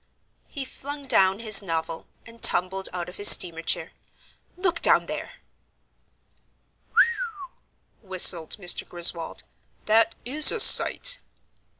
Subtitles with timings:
[0.47, 3.91] He flung down his novel and tumbled out of his steamer chair.
[4.57, 5.33] "Look down there!"
[6.89, 7.51] "Whew!"
[8.09, 8.89] whistled Mr.
[8.89, 9.43] Griswold;
[9.85, 11.19] "that is a sight!"